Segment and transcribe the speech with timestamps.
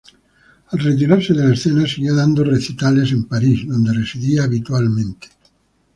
[0.69, 5.27] Al retirarse de la escena, siguió dando recitales en París donde residía habitualmente.